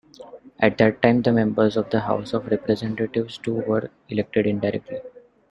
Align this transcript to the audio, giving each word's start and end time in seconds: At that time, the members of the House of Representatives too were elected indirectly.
At 0.59 0.79
that 0.79 1.03
time, 1.03 1.21
the 1.21 1.31
members 1.31 1.77
of 1.77 1.91
the 1.91 1.99
House 1.99 2.33
of 2.33 2.47
Representatives 2.47 3.37
too 3.37 3.53
were 3.53 3.91
elected 4.09 4.47
indirectly. 4.47 4.97